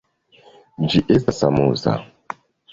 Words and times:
Ĝi 0.95 1.03
estas 1.17 1.45
amuza. 1.51 1.97